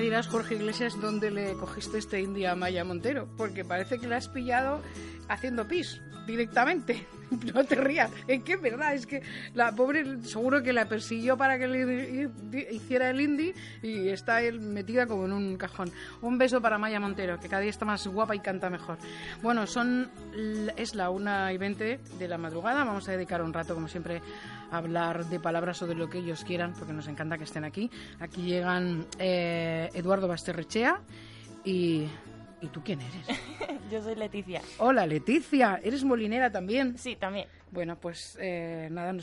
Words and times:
dirás, 0.00 0.26
Jorge 0.26 0.56
Iglesias, 0.56 1.00
dónde 1.00 1.30
le 1.30 1.54
cogiste 1.54 1.98
este 1.98 2.20
india 2.20 2.54
Maya 2.54 2.84
Montero, 2.84 3.28
porque 3.36 3.64
parece 3.64 3.98
que 3.98 4.06
la 4.06 4.16
has 4.16 4.28
pillado 4.28 4.80
haciendo 5.28 5.68
pis 5.68 6.00
directamente. 6.30 7.06
No 7.54 7.64
te 7.64 7.76
rías, 7.76 8.10
es 8.26 8.42
que 8.42 8.54
es 8.54 8.60
verdad, 8.60 8.92
es 8.92 9.06
que 9.06 9.22
la 9.54 9.72
pobre 9.72 10.20
seguro 10.22 10.64
que 10.64 10.72
la 10.72 10.86
persiguió 10.86 11.36
para 11.36 11.58
que 11.58 11.68
le 11.68 12.28
hiciera 12.72 13.10
el 13.10 13.20
indie 13.20 13.54
y 13.82 14.08
está 14.08 14.42
él 14.42 14.60
metida 14.60 15.06
como 15.06 15.26
en 15.26 15.32
un 15.32 15.56
cajón. 15.56 15.92
Un 16.22 16.38
beso 16.38 16.60
para 16.60 16.76
Maya 16.76 16.98
Montero, 16.98 17.38
que 17.38 17.48
cada 17.48 17.62
día 17.62 17.70
está 17.70 17.84
más 17.84 18.04
guapa 18.06 18.34
y 18.34 18.40
canta 18.40 18.68
mejor. 18.68 18.98
Bueno, 19.42 19.66
son 19.68 20.10
es 20.76 20.96
la 20.96 21.10
una 21.10 21.52
y 21.52 21.58
20 21.58 22.00
de 22.18 22.28
la 22.28 22.36
madrugada, 22.36 22.82
vamos 22.82 23.08
a 23.08 23.12
dedicar 23.12 23.42
un 23.42 23.52
rato, 23.52 23.74
como 23.74 23.86
siempre, 23.86 24.20
a 24.70 24.78
hablar 24.78 25.26
de 25.26 25.38
palabras 25.40 25.80
o 25.82 25.86
de 25.86 25.94
lo 25.94 26.10
que 26.10 26.18
ellos 26.18 26.44
quieran, 26.44 26.74
porque 26.74 26.92
nos 26.92 27.08
encanta 27.08 27.38
que 27.38 27.44
estén 27.44 27.64
aquí. 27.64 27.90
Aquí 28.18 28.42
llegan 28.42 29.06
eh, 29.18 29.88
Eduardo 29.94 30.28
Basterrechea 30.28 31.00
y 31.64 32.06
¿Y 32.60 32.66
tú 32.68 32.82
quién 32.84 33.00
eres? 33.00 33.40
Yo 33.90 34.02
soy 34.02 34.14
Leticia. 34.14 34.60
Hola, 34.78 35.06
Leticia. 35.06 35.80
¿Eres 35.82 36.04
molinera 36.04 36.50
también? 36.50 36.96
Sí, 36.98 37.16
también. 37.16 37.46
Bueno, 37.72 37.96
pues 37.96 38.36
eh, 38.40 38.88
nada, 38.90 39.14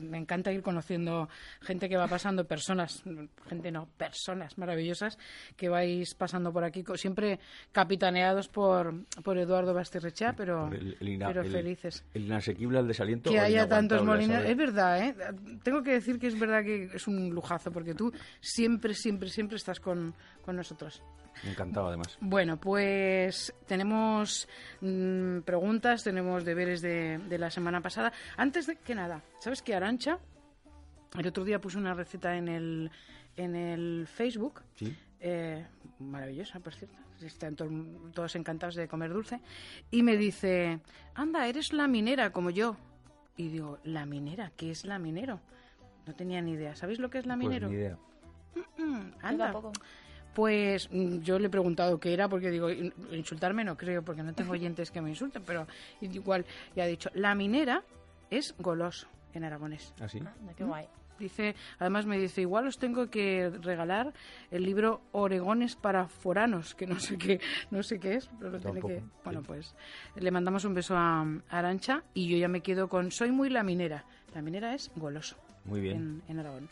me 0.00 0.18
encanta 0.18 0.52
ir 0.52 0.62
conociendo 0.62 1.28
gente 1.60 1.88
que 1.88 1.96
va 1.96 2.08
pasando, 2.08 2.44
personas, 2.44 3.02
gente 3.48 3.70
no, 3.70 3.86
personas 3.96 4.58
maravillosas 4.58 5.18
que 5.56 5.68
vais 5.68 6.14
pasando 6.14 6.52
por 6.52 6.64
aquí, 6.64 6.84
siempre 6.96 7.38
capitaneados 7.70 8.48
por, 8.48 8.94
por 9.22 9.38
Eduardo 9.38 9.72
Basterrechea, 9.72 10.34
pero, 10.34 10.68
pero 10.98 11.44
felices. 11.44 12.04
El, 12.12 12.26
inasequible 12.26 12.78
al 12.78 12.88
desaliento. 12.88 13.30
Que 13.30 13.38
haya 13.38 13.68
tantos 13.68 14.04
molineros. 14.04 14.46
Es 14.46 14.56
verdad, 14.56 15.04
¿eh? 15.04 15.14
Tengo 15.62 15.82
que 15.82 15.92
decir 15.92 16.18
que 16.18 16.26
es 16.26 16.38
verdad 16.38 16.64
que 16.64 16.90
es 16.92 17.06
un 17.06 17.30
lujazo, 17.30 17.70
porque 17.70 17.94
tú 17.94 18.12
siempre, 18.40 18.94
siempre, 18.94 19.28
siempre 19.28 19.56
estás 19.56 19.78
con, 19.78 20.14
con 20.44 20.56
nosotros. 20.56 21.02
Me 21.44 21.50
encantaba, 21.50 21.88
además. 21.88 22.16
Bueno, 22.20 22.58
pues 22.58 23.54
tenemos 23.66 24.48
mm, 24.80 25.40
preguntas, 25.40 26.04
tenemos 26.04 26.44
deberes 26.44 26.82
de, 26.82 27.20
la 27.38 27.50
semana 27.50 27.80
pasada. 27.80 28.12
Antes 28.36 28.66
de 28.66 28.76
que 28.76 28.94
nada, 28.94 29.22
¿sabes 29.38 29.62
qué, 29.62 29.74
Arancha? 29.74 30.18
El 31.18 31.26
otro 31.26 31.44
día 31.44 31.60
puse 31.60 31.78
una 31.78 31.94
receta 31.94 32.36
en 32.36 32.48
el, 32.48 32.90
en 33.36 33.54
el 33.54 34.06
Facebook. 34.06 34.62
Sí. 34.74 34.96
Eh, 35.20 35.64
maravillosa, 35.98 36.60
por 36.60 36.74
cierto. 36.74 36.98
Están 37.20 37.54
todos 37.54 38.34
encantados 38.34 38.74
de 38.74 38.88
comer 38.88 39.12
dulce. 39.12 39.40
Y 39.90 40.02
me 40.02 40.16
dice, 40.16 40.80
anda, 41.14 41.46
eres 41.46 41.72
la 41.72 41.86
minera 41.86 42.32
como 42.32 42.50
yo. 42.50 42.76
Y 43.36 43.48
digo, 43.48 43.78
¿la 43.84 44.06
minera? 44.06 44.52
¿Qué 44.56 44.70
es 44.70 44.84
la 44.84 44.98
minero? 44.98 45.40
No 46.06 46.14
tenía 46.14 46.40
ni 46.40 46.52
idea. 46.52 46.74
¿Sabéis 46.74 46.98
lo 46.98 47.10
que 47.10 47.18
es 47.18 47.26
la 47.26 47.34
pues 47.34 47.46
minero? 47.46 47.68
ni 47.68 47.74
idea. 47.76 47.98
Mm, 48.76 48.82
mm, 48.82 49.12
anda. 49.22 49.54
Pues 50.34 50.88
mm, 50.90 51.18
yo 51.20 51.38
le 51.38 51.46
he 51.46 51.50
preguntado 51.50 51.98
qué 51.98 52.12
era, 52.12 52.28
porque 52.28 52.50
digo, 52.50 52.70
insultarme 52.70 53.64
no 53.64 53.76
creo, 53.76 54.02
porque 54.02 54.22
no 54.22 54.32
tengo 54.32 54.52
oyentes 54.52 54.90
que 54.90 55.00
me 55.00 55.10
insulten, 55.10 55.42
pero 55.44 55.66
igual 56.00 56.44
ya 56.74 56.84
ha 56.84 56.86
dicho, 56.86 57.10
la 57.14 57.34
minera 57.34 57.82
es 58.30 58.54
goloso 58.58 59.08
en 59.34 59.44
aragonés. 59.44 59.94
¿Ah, 60.00 60.08
sí? 60.08 60.20
qué 60.56 60.64
guay. 60.64 60.86
Dice, 61.18 61.54
además 61.78 62.04
me 62.06 62.18
dice, 62.18 62.40
igual 62.40 62.66
os 62.66 62.78
tengo 62.78 63.08
que 63.08 63.48
regalar 63.62 64.12
el 64.50 64.64
libro 64.64 65.02
Oregones 65.12 65.76
para 65.76 66.08
foranos, 66.08 66.74
que 66.74 66.86
no 66.86 66.98
sé 66.98 67.16
qué, 67.16 67.40
no 67.70 67.82
sé 67.82 68.00
qué 68.00 68.16
es, 68.16 68.28
pero 68.38 68.50
lo 68.50 68.58
tiene 68.58 68.80
que. 68.80 69.02
Bueno, 69.22 69.42
pues 69.42 69.74
le 70.16 70.30
mandamos 70.32 70.64
un 70.64 70.74
beso 70.74 70.96
a 70.96 71.24
Arancha 71.48 72.02
y 72.12 72.28
yo 72.28 72.36
ya 72.38 72.48
me 72.48 72.60
quedo 72.60 72.88
con 72.88 73.12
Soy 73.12 73.30
muy 73.30 73.50
la 73.50 73.62
minera. 73.62 74.04
La 74.34 74.42
minera 74.42 74.74
es 74.74 74.90
goloso. 74.96 75.36
Muy 75.64 75.80
bien. 75.80 76.22
En, 76.28 76.38
Aragón. 76.40 76.68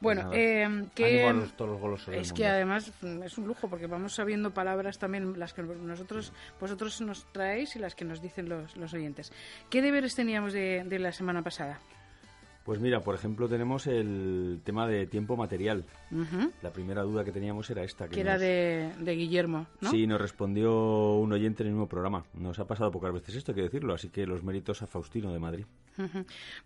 Bueno, 0.00 0.30
eh, 0.32 0.86
que 0.94 1.32
todos 1.56 1.80
los 1.80 2.08
es 2.08 2.32
que 2.32 2.46
además 2.46 2.92
es 3.24 3.38
un 3.38 3.46
lujo 3.46 3.68
porque 3.68 3.86
vamos 3.86 4.14
sabiendo 4.14 4.52
palabras 4.52 4.98
también 4.98 5.38
las 5.38 5.52
que 5.52 5.62
nosotros 5.62 6.32
vosotros 6.60 7.00
nos 7.00 7.24
traéis 7.32 7.76
y 7.76 7.78
las 7.78 7.94
que 7.94 8.04
nos 8.04 8.20
dicen 8.20 8.48
los, 8.48 8.76
los 8.76 8.92
oyentes. 8.94 9.32
¿Qué 9.70 9.80
deberes 9.80 10.16
teníamos 10.16 10.52
de, 10.52 10.84
de 10.84 10.98
la 10.98 11.12
semana 11.12 11.42
pasada? 11.42 11.80
Pues 12.64 12.78
mira, 12.78 13.00
por 13.00 13.14
ejemplo, 13.14 13.48
tenemos 13.48 13.86
el 13.88 14.60
tema 14.64 14.86
de 14.86 15.06
tiempo 15.06 15.36
material. 15.36 15.84
La 16.62 16.70
primera 16.70 17.02
duda 17.02 17.24
que 17.24 17.32
teníamos 17.32 17.68
era 17.70 17.82
esta. 17.82 18.08
Que, 18.08 18.20
era 18.20 18.38
de, 18.38 18.92
Guillermo, 19.00 19.66
¿no? 19.80 19.90
Sí, 19.90 20.06
nos 20.06 20.20
respondió 20.20 21.14
un 21.16 21.32
oyente 21.32 21.62
en 21.62 21.68
el 21.68 21.74
mismo 21.74 21.88
programa. 21.88 22.24
Nos 22.34 22.58
ha 22.58 22.66
pasado 22.66 22.90
pocas 22.90 23.12
veces 23.12 23.36
esto, 23.36 23.52
hay 23.52 23.56
que 23.56 23.62
decirlo, 23.62 23.94
así 23.94 24.10
que 24.10 24.26
los 24.26 24.44
méritos 24.44 24.82
a 24.82 24.86
Faustino 24.86 25.32
de 25.32 25.38
Madrid. 25.38 25.64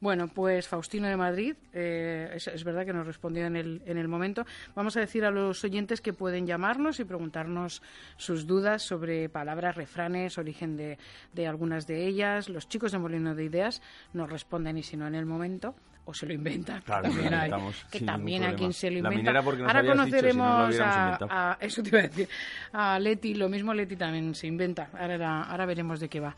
Bueno, 0.00 0.28
pues 0.28 0.68
Faustino 0.68 1.08
de 1.08 1.16
Madrid, 1.16 1.56
eh, 1.72 2.30
es, 2.34 2.64
verdad 2.64 2.84
que 2.84 2.92
nos 2.92 3.06
respondió 3.06 3.46
en 3.46 3.56
el, 3.56 3.82
en 3.86 3.98
el 3.98 4.06
momento. 4.06 4.44
Vamos 4.74 4.96
a 4.96 5.00
decir 5.00 5.24
a 5.24 5.30
los 5.30 5.64
oyentes 5.64 6.00
que 6.00 6.12
pueden 6.12 6.46
llamarnos 6.46 7.00
y 7.00 7.04
preguntarnos 7.04 7.82
sus 8.16 8.46
dudas 8.46 8.82
sobre 8.82 9.28
palabras, 9.28 9.76
refranes, 9.76 10.38
origen 10.38 10.76
de, 10.76 10.98
de 11.32 11.46
algunas 11.46 11.86
de 11.86 12.06
ellas. 12.06 12.48
Los 12.48 12.68
chicos 12.68 12.92
de 12.92 12.98
Molino 12.98 13.34
de 13.34 13.44
Ideas 13.44 13.82
nos 14.12 14.30
responden 14.30 14.78
y 14.78 14.82
si 14.82 14.96
no 14.96 15.06
en 15.06 15.14
el 15.14 15.26
momento 15.26 15.74
o 16.06 16.15
se 16.15 16.25
lo 16.25 16.33
inventa. 16.33 16.81
Claro, 16.84 17.03
también 17.03 17.34
hay, 17.34 17.50
que 17.91 18.00
también 18.00 18.44
hay 18.44 18.55
quien 18.55 18.72
se 18.72 18.91
lo 18.91 18.97
inventa. 18.99 19.39
Ahora 19.39 19.84
conoceremos 19.84 20.75
a, 20.81 21.59
eso 21.61 21.83
te 21.83 21.91
iba 21.91 21.99
a 21.99 22.03
decir, 22.03 22.28
a 22.72 22.99
Leti, 22.99 23.34
lo 23.34 23.49
mismo 23.49 23.72
Leti 23.75 23.97
también 23.97 24.34
se 24.34 24.47
inventa. 24.47 24.89
Ahora, 24.99 25.43
ahora 25.43 25.67
veremos 25.67 26.00
de 26.00 26.09
qué 26.09 26.21
va. 26.21 26.34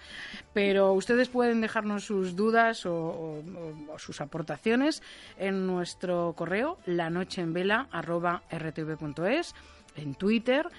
Pero 0.55 0.95
ustedes 0.95 1.29
pueden 1.29 1.61
dejarnos 1.61 2.05
sus 2.05 2.35
dudas 2.35 2.87
o, 2.87 3.43
sus 3.99 4.23
aportaciones 4.23 5.03
en 5.39 5.67
nuestro 5.67 6.33
correo 6.35 6.79
lanocheenvela@rtv.es, 6.87 9.55
en 9.97 10.15
Twitter 10.15 10.71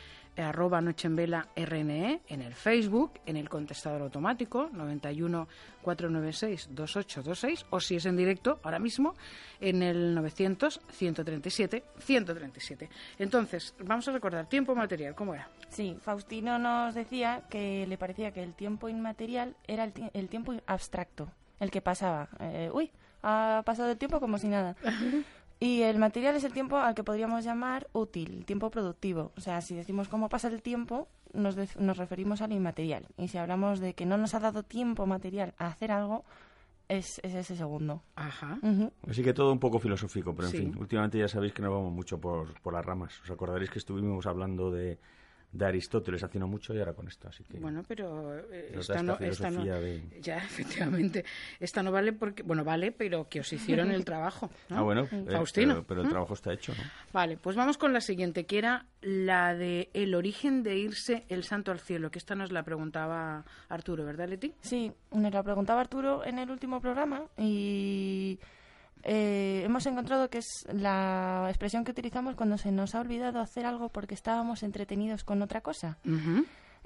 arroba 0.42 0.82
Noche 0.82 1.08
en 1.08 1.16
Vela 1.16 1.48
RNE, 1.56 2.22
en 2.28 2.42
el 2.42 2.54
Facebook, 2.54 3.20
en 3.26 3.38
el 3.38 3.50
contestador 3.50 4.02
automático 4.02 4.70
91 4.72 5.48
496 5.82 6.70
2826 6.72 7.66
o 7.70 7.80
si 7.80 7.96
es 7.96 8.06
en 8.06 8.18
directo 8.18 8.60
ahora 8.64 8.80
mismo 8.80 9.16
en 9.60 9.84
el 9.84 10.16
900 10.16 10.82
137 10.92 11.84
137. 12.00 12.90
Entonces, 13.18 13.76
vamos 13.84 14.08
a 14.08 14.12
recordar 14.12 14.48
tiempo 14.48 14.76
material, 14.76 15.16
¿cómo 15.16 15.34
era? 15.34 15.50
Sí, 15.70 15.98
Faustino 16.02 16.60
nos 16.60 16.96
decía 16.96 17.44
que 17.50 17.86
le 17.88 17.98
parecía 17.98 18.32
que 18.32 18.44
el 18.44 18.54
tiempo 18.54 18.90
inmaterial 18.90 19.56
era 19.68 19.92
el, 20.14 20.30
tiempo 20.30 20.54
abstracto, 20.66 21.32
el 21.60 21.72
que 21.72 21.82
pasaba. 21.82 22.30
Eh, 22.40 22.70
uy, 22.74 22.92
ha 23.22 23.62
pasado 23.66 23.92
el 23.92 23.98
tiempo 23.98 24.20
como 24.20 24.38
si 24.38 24.48
nada. 24.48 24.76
Y 25.59 25.81
el 25.81 25.97
material 25.97 26.36
es 26.36 26.46
el 26.46 26.53
tiempo 26.53 26.78
al 26.78 26.96
que 26.96 27.03
podríamos 27.03 27.44
llamar 27.44 27.88
útil, 27.92 28.46
tiempo 28.46 28.72
productivo. 28.72 29.34
O 29.36 29.42
sea, 29.42 29.62
si 29.62 29.75
decimos 29.75 30.08
cómo 30.08 30.30
pasa 30.30 30.47
el 30.47 30.62
tiempo, 30.62 31.09
nos, 31.34 31.56
nos 31.78 31.97
referimos 31.97 32.42
al 32.42 32.53
inmaterial. 32.53 33.08
Y 33.18 33.28
si 33.28 33.38
hablamos 33.38 33.80
de 33.81 33.94
que 33.94 34.06
no 34.06 34.18
nos 34.18 34.34
ha 34.36 34.40
dado 34.40 34.64
tiempo 34.64 35.06
material 35.06 35.53
a 35.58 35.67
hacer 35.67 35.91
algo, 35.91 36.23
es, 36.88 37.20
ese 37.23 37.56
segundo. 37.56 38.03
Ajá. 38.16 38.58
Así 39.08 39.22
que 39.22 39.34
todo 39.34 39.52
un 39.52 39.59
poco 39.59 39.79
filosófico, 39.79 40.34
pero 40.34 40.47
en 40.47 40.53
fin, 40.53 40.76
últimamente 40.78 41.20
ya 41.20 41.28
sabéis 41.28 41.53
que 41.53 41.61
nos 41.61 41.72
vamos 41.72 41.94
mucho 41.94 42.20
por, 42.20 42.59
por 42.61 42.73
las 42.73 42.85
ramas. 42.85 43.22
Os 43.22 43.29
acordaréis 43.29 43.70
que 43.70 43.79
estuvimos 43.79 44.26
hablando 44.26 44.72
de 44.72 44.97
de 45.51 45.66
Aristóteles 45.66 46.23
hace 46.23 46.37
no 46.37 46.47
mucho 46.47 46.73
y 46.75 46.79
ahora 46.79 46.93
con 46.93 47.07
esto 47.07 47.28
así 47.28 47.43
que 47.43 47.57
bueno 47.57 47.84
pero 47.87 48.37
eh, 48.37 48.75
esta, 48.78 49.01
no, 49.01 49.17
ya 50.22 50.37
efectivamente. 50.37 51.25
Esta 51.59 51.81
no 51.81 51.91
vale 51.91 52.13
porque 52.13 52.43
bueno 52.43 52.63
vale 52.63 52.91
pero 52.91 53.28
que 53.28 53.40
os 53.40 53.51
hicieron 53.51 53.91
el 53.91 54.05
trabajo 54.05 54.51
ah 54.69 54.81
bueno 54.81 55.07
eh, 55.11 55.25
Faustino. 55.31 55.84
pero, 55.84 56.01
el 56.03 56.09
trabajo 56.09 56.34
está 56.35 56.53
hecho 56.53 56.73
¿no? 56.73 56.84
vale 57.11 57.37
pues 57.37 57.55
vamos 57.55 57.78
con 57.78 57.93
la 57.93 58.01
siguiente 58.01 58.46
que 58.46 58.59
era 58.59 58.85
la 59.01 59.55
de 59.55 59.90
el 59.93 60.13
origen 60.13 60.61
de 60.61 60.78
irse 60.78 61.25
el 61.29 61.43
santo 61.43 61.72
al 61.72 61.79
cielo 61.79 62.11
que 62.11 62.19
esta 62.19 62.35
nos 62.35 62.51
la 62.51 62.63
preguntaba 62.63 63.43
Arturo 63.69 64.05
verdad 64.05 64.29
Leti 64.29 64.53
sí 64.61 64.91
nos 65.11 65.34
la 65.34 65.41
preguntaba 65.41 65.81
Arturo 65.81 66.23
en 66.25 66.37
el 66.37 66.51
último 66.51 66.79
programa 66.79 67.23
y 67.37 68.40
eh, 69.03 69.61
hemos 69.66 69.85
encontrado 69.85 70.29
que 70.29 70.40
es 70.40 70.67
la 70.73 71.46
expresión 71.49 71.84
que 71.84 71.91
utilizamos 71.91 72.35
cuando 72.35 72.57
se 72.57 72.72
nos 72.72 72.96
ha 72.96 73.01
olvidado 73.01 73.40
hacer 73.40 73.66
algo 73.66 73.90
porque 73.90 74.13
estábamos 74.16 74.63
entretenidos 74.63 75.23
con 75.23 75.41
otra 75.41 75.61
cosa. 75.61 75.97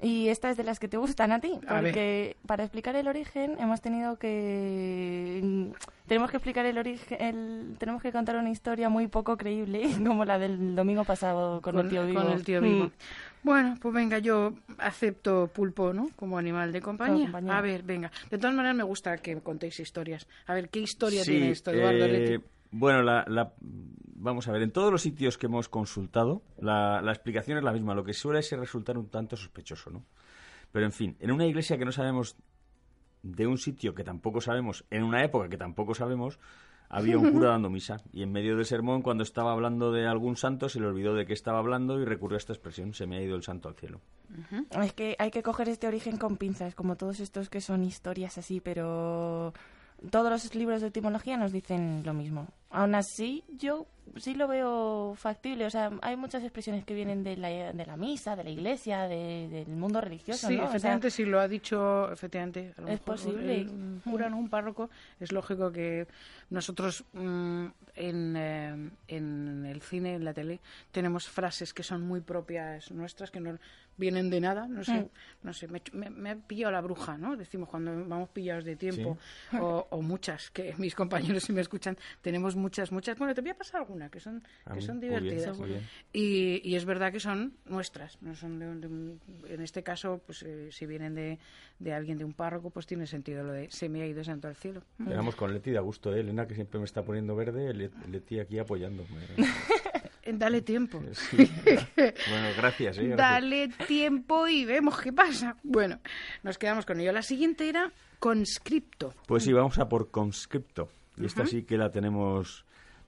Y 0.02 0.28
esta 0.28 0.50
es 0.50 0.56
de 0.56 0.64
las 0.64 0.80
que 0.80 0.88
te 0.88 0.96
gustan 0.96 1.30
a 1.32 1.40
ti, 1.40 1.58
A 1.68 1.80
porque 1.80 2.36
para 2.46 2.64
explicar 2.64 2.96
el 2.96 3.06
origen 3.08 3.56
hemos 3.60 3.80
tenido 3.80 4.16
que 4.18 5.70
tenemos 6.06 6.30
que 6.30 6.36
explicar 6.36 6.66
el 6.66 6.78
origen, 6.78 7.18
el- 7.22 7.76
tenemos 7.78 8.02
que 8.02 8.12
contar 8.12 8.36
una 8.36 8.50
historia 8.50 8.88
muy 8.88 9.06
poco 9.06 9.36
creíble, 9.36 9.82
como 10.06 10.24
la 10.24 10.38
del 10.38 10.74
domingo 10.74 11.04
pasado 11.04 11.60
con, 11.62 11.78
el 11.78 11.88
tío 11.88 12.04
vivo. 12.06 12.22
con 12.22 12.32
el 12.32 12.44
tío 12.44 12.60
vivo. 12.60 12.84
Mm. 12.86 12.90
Bueno, 13.44 13.76
pues 13.80 13.94
venga, 13.94 14.18
yo 14.18 14.54
acepto 14.78 15.48
pulpo, 15.48 15.92
¿no? 15.92 16.08
Como 16.16 16.38
animal 16.38 16.72
de 16.72 16.80
compañía. 16.80 17.30
A 17.50 17.60
ver, 17.60 17.82
venga. 17.82 18.10
De 18.30 18.38
todas 18.38 18.54
maneras, 18.56 18.74
me 18.76 18.82
gusta 18.82 19.18
que 19.18 19.36
contéis 19.40 19.78
historias. 19.78 20.26
A 20.46 20.54
ver, 20.54 20.70
¿qué 20.70 20.80
historia 20.80 21.22
Sí, 21.22 21.30
tiene 21.32 21.50
esto, 21.50 21.70
Eduardo 21.70 22.06
eh, 22.06 22.08
Leti? 22.08 22.44
Bueno, 22.70 23.02
la, 23.02 23.24
la- 23.28 23.52
vamos 23.60 24.48
a 24.48 24.52
ver, 24.52 24.62
en 24.62 24.72
todos 24.72 24.90
los 24.90 25.02
sitios 25.02 25.36
que 25.38 25.46
hemos 25.46 25.68
consultado, 25.68 26.42
la, 26.58 27.00
la 27.02 27.12
explicación 27.12 27.58
es 27.58 27.64
la 27.64 27.72
misma, 27.72 27.94
lo 27.94 28.02
que 28.02 28.14
suele 28.14 28.42
ser 28.42 28.58
resultar 28.58 28.96
un 28.98 29.08
tanto 29.10 29.36
sospechoso, 29.36 29.90
¿no? 29.90 30.04
Pero 30.72 30.86
en 30.86 30.92
fin, 30.92 31.16
en 31.20 31.30
una 31.30 31.46
iglesia 31.46 31.76
que 31.78 31.84
no 31.84 31.92
sabemos 31.92 32.36
de 33.22 33.46
un 33.46 33.58
sitio 33.58 33.94
que 33.94 34.04
tampoco 34.04 34.40
sabemos, 34.40 34.84
en 34.90 35.02
una 35.04 35.22
época 35.22 35.48
que 35.48 35.56
tampoco 35.58 35.94
sabemos, 35.94 36.38
había 36.88 37.18
un 37.18 37.30
cura 37.32 37.48
dando 37.50 37.70
misa 37.70 38.00
y 38.12 38.22
en 38.22 38.32
medio 38.32 38.56
del 38.56 38.66
sermón, 38.66 39.02
cuando 39.02 39.22
estaba 39.22 39.52
hablando 39.52 39.92
de 39.92 40.06
algún 40.06 40.36
santo, 40.36 40.68
se 40.68 40.80
le 40.80 40.86
olvidó 40.86 41.14
de 41.14 41.26
qué 41.26 41.32
estaba 41.32 41.58
hablando 41.58 42.00
y 42.00 42.04
recurrió 42.04 42.36
a 42.36 42.38
esta 42.38 42.52
expresión, 42.52 42.94
se 42.94 43.06
me 43.06 43.16
ha 43.16 43.22
ido 43.22 43.36
el 43.36 43.42
santo 43.42 43.68
al 43.68 43.74
cielo. 43.74 44.00
Es 44.82 44.92
que 44.92 45.16
hay 45.18 45.30
que 45.30 45.42
coger 45.42 45.68
este 45.68 45.86
origen 45.86 46.16
con 46.16 46.36
pinzas, 46.36 46.74
como 46.74 46.96
todos 46.96 47.20
estos 47.20 47.48
que 47.48 47.60
son 47.60 47.84
historias 47.84 48.38
así, 48.38 48.60
pero 48.60 49.52
todos 50.10 50.30
los 50.30 50.54
libros 50.54 50.80
de 50.82 50.88
etimología 50.88 51.36
nos 51.36 51.52
dicen 51.52 52.02
lo 52.04 52.14
mismo. 52.14 52.46
Aún 52.70 52.94
así, 52.94 53.44
yo 53.56 53.86
sí 54.16 54.34
lo 54.34 54.48
veo 54.48 55.14
factible. 55.16 55.64
O 55.64 55.70
sea, 55.70 55.92
hay 56.02 56.16
muchas 56.16 56.42
expresiones 56.42 56.84
que 56.84 56.92
vienen 56.94 57.22
de 57.24 57.36
la, 57.36 57.48
de 57.72 57.86
la 57.86 57.96
misa, 57.96 58.34
de 58.36 58.44
la 58.44 58.50
iglesia, 58.50 59.02
de- 59.08 59.48
del 59.48 59.68
mundo 59.76 60.00
religioso, 60.00 60.48
Sí, 60.48 60.56
¿no? 60.56 60.62
O 60.62 60.66
sea, 60.66 60.70
efectivamente, 60.70 61.10
si 61.10 61.24
lo 61.24 61.40
ha 61.40 61.46
dicho, 61.48 62.10
efectivamente, 62.12 62.72
a 62.76 62.80
lo 62.80 62.88
Es 62.88 62.92
mejor 63.00 63.04
posible. 63.04 63.60
el- 63.60 63.68
Un 63.68 64.02
cura, 64.04 64.28
¿no? 64.28 64.36
un 64.38 64.48
párroco, 64.50 64.90
es 65.20 65.30
lógico 65.32 65.70
que 65.72 66.06
nosotros 66.50 67.04
mm, 67.12 67.66
en, 67.96 68.34
eh, 68.36 68.90
en 69.08 69.66
el 69.66 69.80
cine, 69.80 70.16
en 70.16 70.24
la 70.24 70.34
tele, 70.34 70.60
tenemos 70.90 71.28
frases 71.28 71.72
que 71.72 71.84
son 71.84 72.02
muy 72.02 72.20
propias 72.20 72.90
nuestras, 72.90 73.30
que 73.30 73.38
no 73.40 73.56
vienen 73.96 74.30
de 74.30 74.40
nada, 74.40 74.66
no 74.68 74.82
sé, 74.84 74.92
Mm. 75.02 75.08
no 75.42 75.52
sé, 75.52 75.68
me, 75.68 75.80
me, 75.92 76.10
me 76.10 76.30
ha 76.30 76.36
pillado 76.36 76.72
la 76.72 76.80
bruja, 76.80 77.16
¿no? 77.18 77.36
Decimos 77.36 77.68
cuando 77.68 77.92
vamos 78.06 78.28
pillados 78.30 78.64
de 78.64 78.76
tiempo, 78.76 79.18
o, 79.60 79.86
o 79.90 80.02
muchas, 80.02 80.50
que 80.50 80.74
mis 80.78 80.94
compañeros 80.94 81.42
si 81.44 81.52
me 81.52 81.60
escuchan, 81.60 81.96
tenemos 82.22 82.56
muchas, 82.56 82.90
muchas, 82.92 83.18
bueno, 83.18 83.34
te 83.34 83.40
voy 83.40 83.50
a 83.50 83.54
pasar 83.56 83.80
alguna, 83.82 84.08
que 84.10 84.20
son, 84.20 84.42
que 84.72 84.80
son 84.80 85.00
divertidas. 85.00 85.58
bien. 85.60 85.80
Y, 86.12 86.60
y 86.68 86.74
es 86.76 86.84
verdad 86.84 87.12
que 87.12 87.20
son 87.20 87.54
nuestras, 87.66 88.20
no 88.22 88.34
son 88.34 88.58
de 88.58 88.64
de 88.74 88.86
un- 88.86 89.20
en 89.48 89.60
este 89.60 89.82
caso, 89.82 90.20
pues 90.26 90.42
eh, 90.42 90.68
si 90.72 90.86
vienen 90.86 91.14
de, 91.14 91.38
de 91.78 91.92
alguien, 91.92 92.18
de 92.18 92.24
un 92.24 92.32
párroco, 92.32 92.70
pues 92.70 92.86
tiene 92.86 93.06
sentido 93.06 93.44
lo 93.44 93.52
de 93.52 93.70
se 93.70 93.88
me 93.88 94.02
ha 94.02 94.06
ido 94.06 94.24
santo 94.24 94.48
al 94.48 94.56
cielo. 94.56 94.82
Quedamos 94.98 95.34
con 95.36 95.52
Leti 95.52 95.70
de 95.70 95.78
a 95.78 95.82
gusto, 95.82 96.14
¿eh? 96.14 96.20
Elena, 96.20 96.46
que 96.46 96.54
siempre 96.54 96.78
me 96.78 96.86
está 96.86 97.02
poniendo 97.02 97.36
verde, 97.36 97.72
Le- 97.74 97.90
Leti 98.10 98.40
aquí 98.40 98.58
apoyándome. 98.58 99.08
Eh, 100.24 100.32
Dale 100.34 100.62
tiempo. 100.62 101.02
Sí. 101.12 101.36
bueno, 101.96 102.48
gracias, 102.56 102.98
¿eh? 102.98 103.08
Gracias. 103.08 103.16
Dale 103.16 103.68
tiempo 103.86 104.48
y 104.48 104.64
vemos 104.64 105.00
qué 105.00 105.12
pasa. 105.12 105.56
Bueno, 105.62 105.98
nos 106.42 106.58
quedamos 106.58 106.86
con 106.86 106.98
ello. 107.00 107.12
La 107.12 107.22
siguiente 107.22 107.68
era 107.68 107.92
conscripto. 108.18 109.12
Pues 109.26 109.44
sí, 109.44 109.52
vamos 109.52 109.78
a 109.78 109.88
por 109.88 110.10
conscripto. 110.10 110.88
Y 111.16 111.26
esta 111.26 111.46
sí 111.46 111.62
que 111.62 111.76
la 111.76 111.90
tenemos 111.90 112.64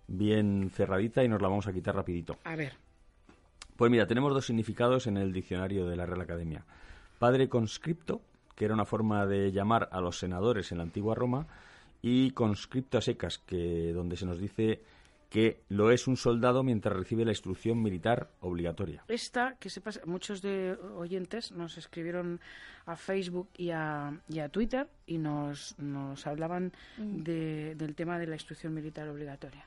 bien 0.06 0.70
cerradita 0.72 1.24
y 1.24 1.28
nos 1.28 1.42
la 1.42 1.48
vamos 1.48 1.66
a 1.66 1.72
quitar 1.72 1.94
rapidito. 1.96 2.36
A 2.44 2.54
ver, 2.54 2.74
Pues 3.76 3.90
mira, 3.90 4.06
tenemos 4.06 4.32
dos 4.32 4.46
significados 4.46 5.06
en 5.06 5.16
el 5.16 5.32
diccionario 5.32 5.86
de 5.86 5.96
la 5.96 6.06
Real 6.06 6.20
Academia. 6.20 6.64
Padre 7.18 7.48
conscripto, 7.48 8.20
que 8.54 8.66
era 8.66 8.74
una 8.74 8.84
forma 8.84 9.26
de 9.26 9.50
llamar 9.52 9.88
a 9.90 10.00
los 10.00 10.18
senadores 10.18 10.70
en 10.70 10.78
la 10.78 10.84
antigua 10.84 11.14
Roma, 11.14 11.46
y 12.02 12.30
conscripto 12.30 12.98
a 12.98 13.00
secas, 13.00 13.38
que 13.38 13.92
donde 13.92 14.16
se 14.16 14.26
nos 14.26 14.38
dice 14.38 14.82
que 15.28 15.62
lo 15.69 15.90
es 15.90 16.06
un 16.06 16.17
soldado 16.17 16.62
mientras 16.62 16.96
recibe 16.96 17.25
la 17.25 17.32
instrucción 17.32 17.82
militar 17.82 18.31
obligatoria. 18.40 19.05
esta, 19.08 19.56
que 19.58 19.69
sepas, 19.70 20.00
muchos 20.06 20.40
de 20.43 20.73
oyentes 20.96 21.52
nos 21.52 21.76
escribieron 21.78 22.40
a 22.87 22.96
Facebook 22.96 23.49
y 23.56 23.70
a, 23.70 24.12
y 24.28 24.38
a 24.38 24.49
Twitter 24.49 24.88
y 25.06 25.19
nos, 25.19 25.76
nos 25.78 26.26
hablaban 26.26 26.73
de- 26.96 27.75
del 27.75 27.94
tema 27.96 28.19
de 28.19 28.26
la 28.28 28.34
instrucción 28.37 28.73
militar 28.73 29.08
obligatoria. 29.08 29.67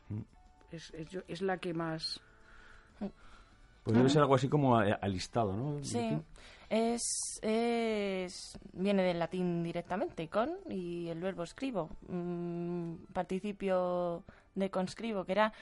Es, 0.71 0.93
es, 1.27 1.41
la 1.41 1.57
que 1.57 1.73
más... 1.73 2.19
Pues 3.83 3.97
debe 3.97 4.09
ser 4.09 4.21
algo 4.21 4.35
así 4.35 4.47
como 4.47 4.77
a- 4.77 4.93
alistado, 5.01 5.55
¿no? 5.55 5.83
Sí, 5.83 6.17
es, 6.69 7.39
es 7.41 8.57
viene 8.73 9.01
del 9.03 9.17
latín 9.19 9.63
directamente, 9.63 10.27
con 10.29 10.51
y 10.69 11.07
el 11.07 11.19
verbo 11.21 11.43
escribo, 11.43 11.89
mm, 12.07 12.93
participio 13.13 14.23
de 14.59 14.69
conscribo, 14.69 15.25
que 15.25 15.31
era 15.31 15.53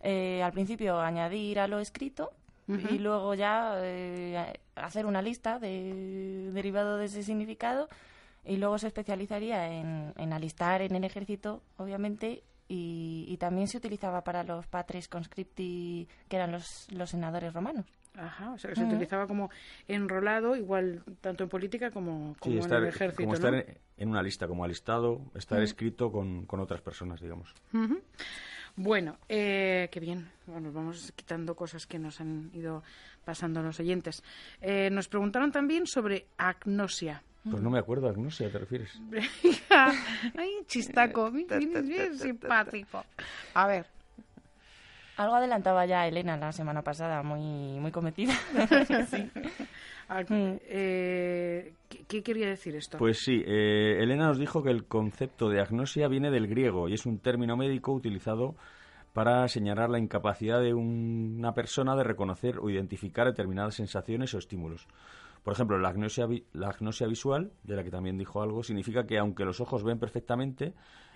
eh, 0.00 0.42
al 0.42 0.52
principio 0.52 1.00
añadir 1.00 1.60
a 1.60 1.68
lo 1.68 1.78
escrito 1.78 2.32
y 2.68 2.98
luego 2.98 3.32
ya 3.34 3.74
eh, 3.76 4.58
hacer 4.74 5.06
una 5.06 5.22
lista 5.22 5.60
de, 5.60 6.50
derivado 6.52 6.96
de 6.96 7.04
ese 7.04 7.22
significado 7.22 7.88
y 8.44 8.56
luego 8.56 8.76
se 8.78 8.88
especializaría 8.88 9.72
en, 9.72 10.12
en 10.16 10.32
alistar 10.32 10.82
en 10.82 10.96
el 10.96 11.04
ejército, 11.04 11.62
obviamente, 11.76 12.42
y, 12.68 13.24
y 13.28 13.36
también 13.36 13.68
se 13.68 13.78
utilizaba 13.78 14.22
para 14.22 14.42
los 14.42 14.66
patres 14.66 15.06
conscripti, 15.08 16.08
que 16.28 16.36
eran 16.36 16.50
los, 16.50 16.88
los 16.90 17.10
senadores 17.10 17.52
romanos. 17.52 17.86
Ajá, 18.16 18.52
o 18.52 18.58
sea, 18.58 18.70
que 18.70 18.76
se 18.76 18.84
utilizaba 18.84 19.26
como 19.26 19.50
enrolado, 19.88 20.56
igual 20.56 21.02
tanto 21.20 21.44
en 21.44 21.50
política 21.50 21.90
como, 21.90 22.34
como 22.40 22.62
Sí, 22.62 22.66
en 22.66 22.72
el 22.74 22.86
ejército, 22.86 23.22
como 23.22 23.28
¿no? 23.32 23.34
estar 23.34 23.54
en, 23.54 23.78
en 23.98 24.08
una 24.08 24.22
lista, 24.22 24.48
como 24.48 24.64
alistado, 24.64 25.20
estar 25.34 25.60
escrito 25.62 26.10
con, 26.10 26.46
con 26.46 26.60
otras 26.60 26.80
personas, 26.80 27.20
digamos. 27.20 27.52
Bueno, 28.74 29.16
eh, 29.28 29.88
qué 29.90 30.00
bien. 30.00 30.30
Bueno, 30.46 30.62
nos 30.62 30.74
vamos 30.74 31.12
quitando 31.16 31.54
cosas 31.56 31.86
que 31.86 31.98
nos 31.98 32.20
han 32.20 32.50
ido 32.52 32.82
pasando 33.24 33.62
los 33.62 33.80
oyentes. 33.80 34.22
Eh, 34.60 34.90
nos 34.90 35.08
preguntaron 35.08 35.50
también 35.52 35.86
sobre 35.86 36.26
agnosia. 36.36 37.22
Pues 37.50 37.62
no 37.62 37.70
me 37.70 37.78
acuerdo, 37.78 38.12
no 38.12 38.30
sé 38.30 38.44
a 38.44 38.46
qué 38.48 38.52
te 38.54 38.58
refieres. 38.58 39.00
Ay, 39.70 40.50
chistaco, 40.66 41.30
bien, 41.30 41.48
bien 41.86 42.18
simpático. 42.18 43.04
A 43.54 43.66
ver, 43.66 43.86
Algo 45.16 45.34
adelantaba 45.36 45.86
ya 45.86 46.06
Elena 46.06 46.36
la 46.36 46.52
semana 46.52 46.82
pasada, 46.82 47.22
muy, 47.22 47.78
muy 47.80 47.90
convencida. 47.90 48.34
Sí. 49.08 49.30
ag- 50.08 50.26
Mm. 50.30 50.58
eh, 50.68 51.72
¿qué, 51.88 52.04
qué 52.06 52.22
quería 52.22 52.48
decir 52.48 52.76
esto? 52.76 52.96
Pues 52.98 53.18
sí, 53.24 53.42
eh, 53.44 53.98
Elena 54.00 54.28
nos 54.28 54.38
dijo 54.38 54.62
que 54.62 54.70
el 54.70 54.84
concepto 54.84 55.48
de 55.48 55.60
agnosia 55.60 56.06
viene 56.06 56.30
del 56.30 56.46
griego 56.46 56.88
y 56.88 56.94
es 56.94 57.06
un 57.06 57.18
término 57.18 57.56
médico 57.56 57.92
utilizado 57.92 58.54
para 59.12 59.48
señalar 59.48 59.90
la 59.90 59.98
incapacidad 59.98 60.60
de 60.60 60.74
un- 60.74 61.36
una 61.38 61.54
persona 61.54 61.96
de 61.96 62.04
reconocer 62.04 62.58
o 62.60 62.70
identificar 62.70 63.26
determinadas 63.26 63.74
sensaciones 63.74 64.32
o 64.34 64.38
estímulos. 64.38 64.86
Por 65.42 65.54
ejemplo, 65.54 65.78
la 65.78 65.88
agnosia, 65.88 66.28
la 66.52 66.68
agnosia 66.68 67.06
visual, 67.06 67.50
de 67.64 67.74
la 67.76 67.82
que 67.82 67.90
también 67.90 68.16
dijo 68.18 68.42
algo, 68.42 68.62
significa 68.62 69.06
que 69.06 69.18
aunque 69.18 69.44
los 69.44 69.60
ojos 69.60 69.82
ven 69.82 69.98
perfectamente, 69.98 70.72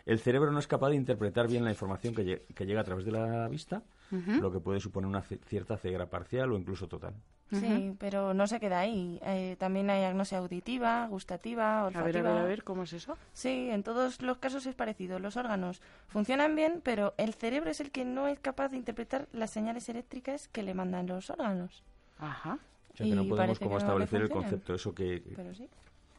el 0.07 0.19
cerebro 0.21 0.51
no 0.53 0.59
es 0.59 0.67
capaz 0.67 0.91
de 0.91 0.97
interpretar 0.97 1.49
bien 1.49 1.65
la 1.65 1.71
información 1.71 2.15
que, 2.15 2.25
lle- 2.25 2.55
que 2.55 2.67
llega 2.67 2.81
a 2.81 2.85
través 2.85 3.05
de 3.05 3.13
la 3.13 3.49
vista, 3.49 3.83
lo 4.11 4.51
que 4.51 4.59
puede 4.61 4.81
suponer 4.81 5.09
una 5.09 5.23
cierta 5.23 5.77
ceguera 5.77 6.07
parcial 6.11 6.51
o 6.53 6.57
incluso 6.59 6.89
total. 6.89 7.15
Sí, 7.53 7.95
pero 7.99 8.33
no 8.33 8.47
se 8.47 8.61
queda 8.61 8.79
ahí. 8.81 9.19
Eh, 9.25 9.57
también 9.59 9.91
hay 9.91 10.05
agnosia 10.05 10.39
auditiva, 10.39 11.07
gustativa, 11.09 11.81
a 11.81 11.87
olfativa. 11.87 12.05
ver, 12.05 12.17
a 12.19 12.23
ver, 12.35 12.43
a 12.43 12.45
ver, 12.47 12.63
¿cómo 12.65 12.85
es 12.85 12.93
eso? 12.93 13.19
Sí, 13.33 13.69
en 13.71 13.83
todos 13.83 14.23
los 14.23 14.39
casos 14.39 14.67
es 14.67 14.75
parecido. 14.77 15.19
Los 15.19 15.37
órganos 15.37 15.81
funcionan 16.09 16.55
bien, 16.55 16.81
pero 16.85 17.13
el 17.17 17.35
cerebro 17.35 17.71
es 17.71 17.81
el 17.81 17.91
que 17.91 18.05
no 18.05 18.29
es 18.29 18.39
capaz 18.39 18.69
de 18.69 18.77
interpretar 18.77 19.27
las 19.33 19.51
señales 19.51 19.89
eléctricas 19.89 20.47
que 20.49 20.63
le 20.63 20.75
mandan 20.75 21.07
los 21.09 21.29
órganos. 21.31 21.83
Ajá, 22.19 22.59
O 22.95 22.97
sea 22.97 23.07
que 23.09 23.15
no 23.17 23.25
podemos 23.29 23.59
como 23.59 23.71
que 23.79 23.85
no 23.85 23.99
le 23.99 24.05
establecer 24.05 24.23
el 24.23 24.31
concepto, 24.31 24.75
eso 24.75 24.95
que, 24.95 25.23
Pero 25.35 25.53
sí. 25.55 25.69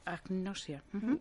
agnosia. 0.06 0.84
Ujú. 0.94 1.18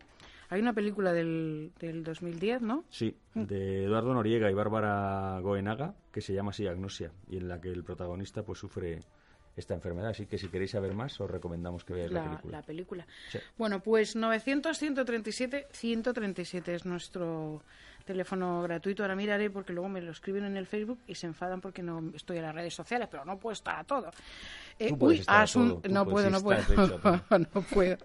Hay 0.51 0.61
una 0.61 0.73
película 0.73 1.13
del, 1.13 1.71
del 1.79 2.03
2010, 2.03 2.61
¿no? 2.61 2.83
Sí, 2.89 3.15
de 3.33 3.85
Eduardo 3.85 4.13
Noriega 4.13 4.51
y 4.51 4.53
Bárbara 4.53 5.39
Goenaga, 5.41 5.95
que 6.11 6.21
se 6.21 6.33
llama 6.33 6.51
así 6.51 6.67
Agnosia, 6.67 7.11
y 7.29 7.37
en 7.37 7.47
la 7.47 7.59
que 7.59 7.69
el 7.69 7.83
protagonista 7.83 8.43
pues 8.43 8.59
sufre 8.59 8.99
esta 9.55 9.73
enfermedad. 9.73 10.09
Así 10.11 10.25
que 10.27 10.37
si 10.37 10.49
queréis 10.49 10.71
saber 10.71 10.93
más, 10.93 11.19
os 11.21 11.31
recomendamos 11.31 11.83
que 11.85 11.93
veáis 11.93 12.11
la, 12.11 12.23
la, 12.23 12.29
película. 12.31 12.57
la 12.57 12.63
película. 12.63 13.07
Sí. 13.29 13.39
Bueno, 13.57 13.79
pues 13.81 14.15
900-137-137 14.15 16.67
es 16.69 16.85
nuestro 16.85 17.61
teléfono 18.05 18.61
gratuito. 18.63 19.03
Ahora 19.03 19.15
miraré 19.15 19.49
porque 19.49 19.73
luego 19.73 19.89
me 19.89 20.01
lo 20.01 20.11
escriben 20.11 20.43
en 20.45 20.57
el 20.57 20.65
Facebook 20.67 20.99
y 21.07 21.15
se 21.15 21.27
enfadan 21.27 21.61
porque 21.61 21.83
no 21.83 22.11
estoy 22.15 22.37
en 22.37 22.43
las 22.43 22.55
redes 22.55 22.73
sociales, 22.73 23.07
pero 23.11 23.25
no 23.25 23.37
puedo 23.37 23.53
estar 23.53 23.79
a 23.79 23.83
todo. 23.83 24.11
Eh, 24.79 24.89
Tú 24.89 24.97
puedes 24.97 25.21
estar 25.21 25.41
a 25.41 25.45
asun- 25.45 25.69
todo, 25.69 25.81
tú 25.81 25.91
no 25.91 26.05
puedo, 26.05 26.29
no 26.29 26.41
puedo. 26.41 26.61
no 27.53 27.61
puedo. 27.61 27.97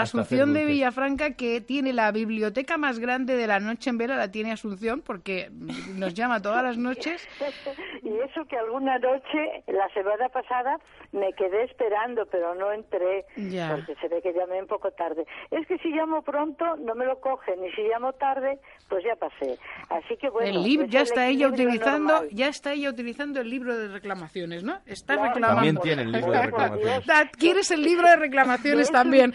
Asunción 0.00 0.52
de. 0.54 0.64
Villafranca, 0.64 1.32
que 1.32 1.60
tiene 1.60 1.92
la 1.92 2.10
biblioteca 2.12 2.76
más 2.78 2.98
grande 2.98 3.36
de 3.36 3.46
la 3.46 3.60
noche 3.60 3.90
en 3.90 3.98
vela, 3.98 4.16
la 4.16 4.30
tiene 4.30 4.52
Asunción, 4.52 5.02
porque 5.02 5.50
nos 5.94 6.14
llama 6.14 6.40
todas 6.42 6.62
las 6.62 6.76
noches. 6.78 7.26
Y 8.04 8.18
eso 8.20 8.44
que 8.46 8.56
alguna 8.58 8.98
noche, 8.98 9.64
la 9.66 9.88
semana 9.94 10.28
pasada, 10.28 10.78
me 11.12 11.32
quedé 11.32 11.64
esperando, 11.64 12.26
pero 12.26 12.54
no 12.54 12.70
entré, 12.70 13.24
Ya. 13.36 13.70
porque 13.74 13.94
se 13.98 14.08
ve 14.08 14.20
que 14.20 14.32
llamé 14.34 14.60
un 14.60 14.66
poco 14.66 14.90
tarde. 14.90 15.24
Es 15.50 15.66
que 15.66 15.78
si 15.78 15.88
llamo 15.88 16.20
pronto, 16.22 16.76
no 16.76 16.94
me 16.94 17.06
lo 17.06 17.18
cogen, 17.20 17.64
y 17.64 17.70
si 17.72 17.82
llamo 17.82 18.12
tarde, 18.12 18.58
pues 18.90 19.02
ya 19.04 19.16
pasé. 19.16 19.58
Así 19.88 20.16
que 20.18 20.28
bueno... 20.28 20.48
el 20.48 20.62
libro, 20.62 20.86
ya 20.86 21.00
el 21.00 21.06
está 21.06 21.26
ella 21.28 21.48
utilizando, 21.48 22.12
normal. 22.12 22.28
ya 22.32 22.48
está 22.48 22.72
ella 22.74 22.90
utilizando 22.90 23.40
el 23.40 23.48
libro 23.48 23.74
de 23.76 23.88
reclamaciones, 23.88 24.62
¿no? 24.64 24.78
Está 24.86 25.14
Claro. 25.14 25.28
reclamando. 25.34 25.54
También 25.62 25.78
tiene 25.78 26.02
el 26.02 26.12
libro 26.12 26.30
de 26.32 26.42
reclamaciones. 26.42 27.04
¿Quieres 27.38 27.70
el 27.70 27.82
libro 27.82 28.06
de 28.08 28.16
reclamaciones 28.16 28.86
Es 28.86 28.92
también? 28.92 29.32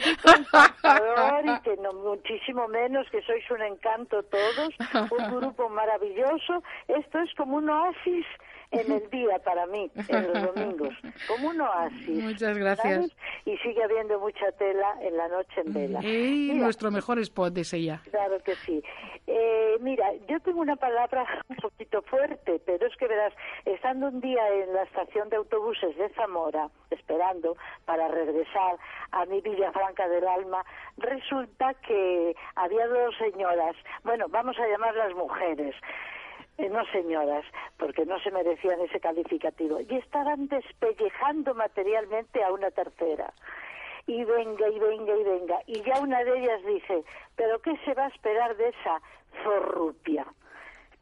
Y 0.53 1.59
que 1.61 1.77
no 1.77 1.93
muchísimo 1.93 2.67
menos 2.67 3.09
que 3.09 3.21
sois 3.21 3.49
un 3.51 3.61
encanto 3.61 4.23
todos, 4.23 4.69
un 5.11 5.35
grupo 5.39 5.69
maravilloso. 5.69 6.63
Esto 6.87 7.19
es 7.19 7.33
como 7.35 7.57
un 7.57 7.69
oasis 7.69 8.25
en 8.71 8.91
el 8.91 9.09
día 9.09 9.39
para 9.39 9.65
mí, 9.65 9.89
en 10.07 10.33
los 10.33 10.53
domingos, 10.53 10.93
como 11.27 11.49
un 11.49 11.61
oasis. 11.61 12.23
Muchas 12.23 12.57
gracias. 12.57 12.93
¿sabes? 12.93 13.15
Y 13.45 13.57
sigue 13.57 13.83
habiendo 13.83 14.19
mucha 14.19 14.51
tela 14.53 14.95
en 15.01 15.17
la 15.17 15.27
noche 15.27 15.61
en 15.65 15.73
vela. 15.73 15.99
Y 16.03 16.51
Mira, 16.53 16.65
nuestro 16.65 16.91
mejor 16.91 17.19
spot 17.19 17.57
es 17.57 17.73
ella. 17.73 18.01
Claro 18.11 18.39
que 18.43 18.55
sí. 18.55 18.83
Eh, 19.27 19.77
mira, 19.81 20.11
yo 20.27 20.39
tengo 20.39 20.61
una 20.61 20.75
palabra 20.75 21.25
un 21.49 21.55
poquito 21.57 22.01
fuerte, 22.03 22.61
pero 22.65 22.87
es 22.87 22.95
que 22.97 23.07
verás, 23.07 23.33
estando 23.65 24.07
un 24.07 24.21
día 24.21 24.41
en 24.53 24.73
la 24.73 24.83
estación 24.83 25.29
de 25.29 25.37
autobuses 25.37 25.95
de 25.97 26.09
Zamora, 26.09 26.69
esperando 26.89 27.57
para 27.85 28.07
regresar 28.07 28.77
a 29.11 29.25
mi 29.25 29.41
Villafranca 29.41 30.07
del 30.07 30.27
Alma, 30.27 30.63
resulta 30.97 31.73
que 31.75 32.35
había 32.55 32.87
dos 32.87 33.15
señoras, 33.17 33.75
bueno, 34.03 34.25
vamos 34.29 34.57
a 34.59 34.67
llamarlas 34.67 35.13
mujeres, 35.15 35.75
eh, 36.59 36.69
no 36.69 36.85
señoras, 36.91 37.45
porque 37.77 38.05
no 38.05 38.19
se 38.19 38.31
merecían 38.31 38.81
ese 38.81 38.99
calificativo, 38.99 39.79
y 39.79 39.95
estaban 39.95 40.47
despellejando 40.49 41.55
materialmente 41.55 42.43
a 42.43 42.51
una 42.51 42.69
tercera 42.69 43.33
y 44.05 44.23
venga 44.25 44.67
y 44.67 44.79
venga 44.79 45.15
y 45.15 45.23
venga. 45.23 45.59
Y 45.67 45.81
ya 45.83 45.99
una 46.01 46.23
de 46.23 46.37
ellas 46.37 46.65
dice, 46.65 47.03
pero 47.35 47.61
¿qué 47.61 47.77
se 47.85 47.93
va 47.93 48.05
a 48.05 48.09
esperar 48.09 48.57
de 48.57 48.69
esa 48.69 49.01
zorrupia? 49.43 50.25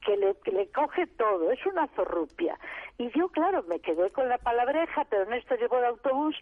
Que 0.05 0.15
le, 0.15 0.35
que 0.43 0.51
le 0.51 0.67
coge 0.67 1.07
todo, 1.07 1.51
es 1.51 1.65
una 1.65 1.87
zorrupia. 1.95 2.57
Y 2.97 3.09
yo, 3.17 3.29
claro, 3.29 3.63
me 3.63 3.79
quedé 3.79 4.11
con 4.11 4.29
la 4.29 4.37
palabreja, 4.37 5.05
pero 5.09 5.23
en 5.23 5.33
esto 5.33 5.55
llegó 5.55 5.79
el 5.79 5.85
autobús 5.85 6.35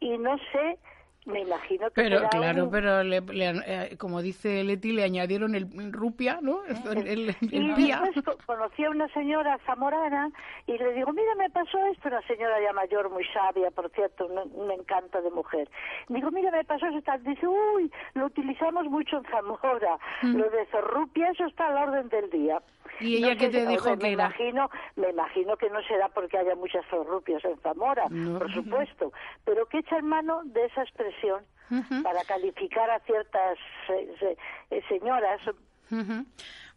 y 0.00 0.18
no 0.18 0.36
sé, 0.52 0.78
me 1.24 1.40
imagino 1.40 1.86
que 1.88 1.94
Pero 2.02 2.16
será 2.18 2.28
claro, 2.30 2.64
un- 2.64 2.70
pero 2.70 3.02
le- 3.04 3.20
le- 3.20 3.62
eh, 3.66 3.96
como 3.96 4.20
dice 4.22 4.64
Leti, 4.64 4.92
le 4.92 5.04
añadieron 5.04 5.54
el 5.54 5.92
rupia, 5.92 6.38
¿no? 6.42 6.60
El, 7.06 7.06
el- 7.06 7.36
el 7.52 7.70
Y 7.70 7.72
pía. 7.74 8.00
después 8.04 8.24
co- 8.24 8.38
conocí 8.46 8.84
a 8.84 8.90
una 8.90 9.08
señora 9.08 9.58
zamorana 9.66 10.30
y 10.66 10.76
le 10.78 10.92
digo, 10.94 11.12
mira, 11.12 11.34
me 11.36 11.48
pasó 11.50 11.78
esto, 11.86 12.08
una 12.08 12.22
señora 12.22 12.60
ya 12.62 12.72
mayor, 12.72 13.08
muy 13.10 13.24
sabia, 13.32 13.70
por 13.70 13.88
cierto, 13.90 14.26
un, 14.26 14.38
un 14.54 14.70
encanto 14.72 15.22
de 15.22 15.30
mujer. 15.30 15.68
Digo, 16.08 16.30
mira, 16.30 16.50
me 16.50 16.64
pasó 16.64 16.86
esto. 16.86 17.02
tal". 17.02 17.22
Dice, 17.22 17.46
uy, 17.46 17.90
lo 18.14 18.26
utilizamos 18.26 18.86
mucho 18.86 19.18
en 19.18 19.24
Zamora. 19.24 19.98
Lo 20.22 20.50
de 20.50 20.66
zorrupia, 20.72 21.28
eso 21.30 21.46
está 21.46 21.68
al 21.68 21.88
orden 21.88 22.08
del 22.08 22.30
día. 22.30 22.58
Mm. 23.00 23.04
¿Y 23.04 23.16
ella 23.16 23.36
qué 23.36 23.48
te 23.48 23.66
dijo 23.66 23.96
que 23.96 23.96
me 23.96 24.12
era? 24.12 24.24
Imagino, 24.26 24.70
me 24.96 25.10
imagino 25.10 25.56
que 25.56 25.70
no 25.70 25.80
será 25.82 26.08
porque 26.10 26.36
haya 26.38 26.54
muchas 26.54 26.84
zorrupias 26.86 27.44
en 27.44 27.56
Zamora, 27.58 28.04
No. 28.10 28.38
por 28.38 28.52
supuesto, 28.52 29.12
pero 29.44 29.66
que 29.66 29.78
echa 29.78 29.98
en 29.98 30.06
mano 30.06 30.42
de 30.44 30.66
esa 30.66 30.82
expresión 31.12 31.44
para 32.02 32.22
calificar 32.24 32.90
a 32.90 33.00
ciertas 33.00 33.58
eh, 33.88 34.36
eh, 34.70 34.82
señoras 34.88 35.40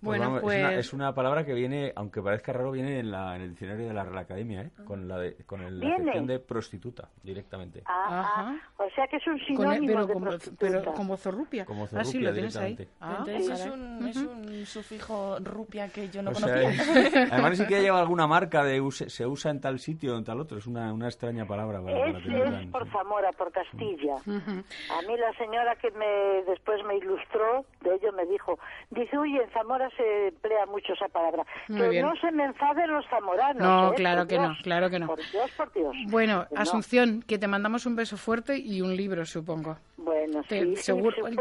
Bueno, 0.05 0.25
vamos, 0.25 0.41
pues... 0.41 0.57
es, 0.57 0.63
una, 0.63 0.73
es 0.75 0.93
una 0.93 1.15
palabra 1.15 1.45
que 1.45 1.53
viene, 1.53 1.91
aunque 1.95 2.21
parezca 2.21 2.53
raro, 2.53 2.71
viene 2.71 2.99
en, 2.99 3.11
la, 3.11 3.35
en 3.35 3.41
el 3.41 3.49
diccionario 3.49 3.87
de 3.87 3.93
la 3.93 4.03
Real 4.03 4.17
Academia, 4.17 4.61
¿eh? 4.61 4.71
con 4.85 5.07
la, 5.07 5.17
de, 5.19 5.35
con 5.45 5.61
el- 5.61 5.79
la 5.79 5.93
acepción 5.95 6.27
de 6.27 6.39
prostituta, 6.39 7.09
directamente. 7.23 7.81
Ah, 7.85 8.05
Ajá. 8.21 8.33
ah, 8.77 8.83
o 8.83 8.89
sea 8.95 9.07
que 9.07 9.17
es 9.17 9.27
un 9.27 9.37
con 9.37 9.45
sinónimo 9.73 9.75
el- 9.75 9.87
pero, 9.87 10.05
de 10.07 10.13
como, 10.13 10.25
prostituta. 10.25 10.67
pero 10.79 10.93
como 10.93 11.17
zorrupia. 11.17 11.65
Como 11.65 11.83
ah, 11.83 11.87
sí, 11.87 11.95
zorrupia 11.95 12.21
lo 12.29 12.33
tienes 12.33 12.55
ahí. 12.57 12.75
directamente. 12.75 12.97
Ah, 13.01 13.15
Entonces 13.19 13.59
es 13.59 13.65
un, 13.73 14.07
es 14.07 14.17
un 14.17 14.65
sufijo 14.65 15.37
rupia 15.39 15.89
que 15.89 16.09
yo 16.09 16.21
no 16.21 16.31
O 16.31 16.35
sea, 16.35 16.47
conocía. 16.61 16.69
es- 16.71 17.31
además 17.31 17.51
ni 17.51 17.57
siquiera 17.57 17.81
lleva 17.83 17.99
alguna 17.99 18.27
marca 18.27 18.63
de 18.63 18.81
use- 18.81 19.09
se 19.09 19.25
usa 19.25 19.51
en 19.51 19.61
tal 19.61 19.79
sitio 19.79 20.15
o 20.15 20.17
en 20.17 20.23
tal 20.23 20.39
otro. 20.39 20.57
Es 20.57 20.67
una, 20.67 20.93
una 20.93 21.07
extraña 21.07 21.45
palabra 21.45 21.81
para, 21.81 21.97
para 21.97 22.17
Es, 22.17 22.23
tenerla 22.23 22.57
es 22.59 22.63
en- 22.65 22.71
por 22.71 22.87
Zamora, 22.89 23.31
por 23.33 23.51
Castilla. 23.51 24.15
A 24.25 25.01
mí 25.07 25.17
la 25.17 25.33
señora 25.37 25.75
que 25.75 25.91
me 25.91 26.43
después 26.49 26.83
me 26.85 26.97
ilustró 26.97 27.65
de 27.81 27.95
ello 27.95 28.11
me 28.13 28.25
dijo, 28.25 28.57
dice, 28.89 29.17
uy, 29.17 29.37
en 29.37 29.49
Zamora 29.51 29.89
se 29.97 30.27
emplea 30.27 30.65
mucho 30.67 30.93
esa 30.93 31.07
palabra. 31.07 31.45
Muy 31.67 31.81
que 31.81 31.89
bien. 31.89 32.05
no 32.05 32.15
se 32.17 32.31
me 32.31 32.45
enfaden 32.45 32.91
los 32.91 33.05
zamoranos. 33.09 33.61
No, 33.61 33.91
¿eh? 33.91 33.95
claro 33.95 34.21
Por 34.21 34.27
que 34.27 34.37
no, 34.37 34.47
Dios. 34.49 34.57
claro 34.63 34.89
que 34.89 34.99
no. 34.99 35.07
Por 35.07 35.19
Dios, 35.31 35.51
por 35.57 35.73
Dios. 35.73 35.95
Bueno, 36.09 36.45
no. 36.51 36.61
Asunción, 36.61 37.21
que 37.27 37.37
te 37.37 37.47
mandamos 37.47 37.85
un 37.85 37.95
beso 37.95 38.17
fuerte 38.17 38.57
y 38.57 38.81
un 38.81 38.95
libro, 38.95 39.25
supongo. 39.25 39.77
Bueno, 39.97 40.43
Te- 40.47 40.61
sí, 40.61 40.75
sí, 40.75 40.83
seguro- 40.83 41.15
supone- 41.15 41.35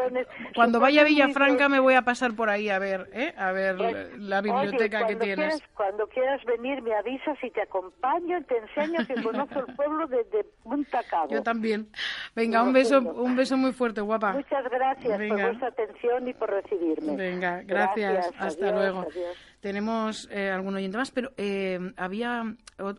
cuando 0.54 0.78
supone 0.78 0.78
vaya 0.78 1.00
a 1.02 1.04
Villafranca 1.04 1.68
me 1.68 1.80
voy 1.80 1.94
a 1.94 2.02
pasar 2.02 2.34
por 2.34 2.48
ahí 2.48 2.70
a 2.70 2.78
ver, 2.78 3.10
¿eh? 3.12 3.34
A 3.36 3.52
ver 3.52 3.76
Pues, 3.76 4.18
la 4.18 4.40
biblioteca 4.40 4.98
oye, 5.04 5.06
que 5.08 5.16
tienes. 5.16 5.36
Quieras, 5.48 5.62
cuando 5.74 6.06
quieras 6.08 6.42
venir, 6.44 6.80
me 6.80 6.94
avisas 6.94 7.36
y 7.42 7.50
te 7.50 7.60
acompaño 7.62 8.38
y 8.38 8.44
te 8.44 8.56
enseño 8.56 9.06
que 9.06 9.22
conozco 9.22 9.58
el 9.58 9.74
pueblo 9.76 10.06
desde 10.06 10.44
punta 10.62 11.02
cabo. 11.10 11.28
Yo 11.30 11.42
también. 11.42 11.88
Venga, 12.34 12.60
Lo 12.60 12.64
un 12.66 12.72
beso, 12.72 13.00
un 13.00 13.36
beso 13.36 13.56
muy 13.56 13.72
fuerte, 13.72 14.00
guapa. 14.00 14.32
Muchas 14.32 14.64
gracias 14.70 15.18
Venga. 15.18 15.34
por 15.34 15.44
vuestra 15.46 15.68
atención 15.68 16.28
y 16.28 16.32
por 16.32 16.50
recibirme. 16.50 17.16
Venga, 17.16 17.62
gracias. 17.66 18.30
Hasta 18.38 18.68
adiós, 18.68 18.80
luego. 18.80 19.00
adiós. 19.00 19.36
Tenemos 19.60 20.28
eh, 20.30 20.50
algún 20.50 20.74
oyente 20.74 20.98
más, 20.98 21.10
pero 21.10 21.32
eh, 21.36 21.78
había 21.96 22.42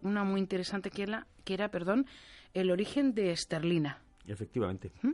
una 0.02 0.24
muy 0.24 0.40
interesante 0.40 0.90
que 0.90 1.04
era, 1.04 1.28
que 1.44 1.54
era, 1.54 1.70
perdón, 1.70 2.06
el 2.54 2.72
origen 2.72 3.14
de 3.14 3.32
esterlina. 3.32 4.02
Efectivamente. 4.28 4.92
¿Mm? 5.02 5.12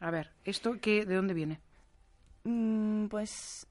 A 0.00 0.10
ver, 0.10 0.30
¿esto 0.44 0.74
qué, 0.80 1.06
de 1.06 1.14
dónde 1.14 1.34
viene? 1.34 1.60
Mm, 2.44 3.06
pues 3.06 3.66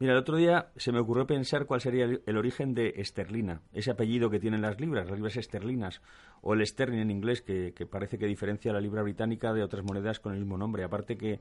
Mira, 0.00 0.12
el 0.12 0.18
otro 0.20 0.36
día 0.36 0.70
se 0.76 0.92
me 0.92 1.00
ocurrió 1.00 1.26
pensar 1.26 1.66
cuál 1.66 1.80
sería 1.80 2.04
el, 2.04 2.22
el 2.24 2.36
origen 2.36 2.72
de 2.72 2.94
esterlina, 2.96 3.62
ese 3.72 3.90
apellido 3.90 4.30
que 4.30 4.38
tienen 4.38 4.62
las 4.62 4.80
libras, 4.80 5.06
las 5.06 5.16
libras 5.16 5.36
esterlinas, 5.36 6.00
o 6.40 6.54
el 6.54 6.64
sterling 6.64 7.00
en 7.00 7.10
inglés, 7.10 7.42
que, 7.42 7.72
que 7.74 7.84
parece 7.84 8.16
que 8.16 8.26
diferencia 8.26 8.72
la 8.72 8.80
libra 8.80 9.02
británica 9.02 9.52
de 9.52 9.64
otras 9.64 9.84
monedas 9.84 10.20
con 10.20 10.34
el 10.34 10.38
mismo 10.38 10.56
nombre. 10.56 10.84
Aparte 10.84 11.16
que 11.16 11.40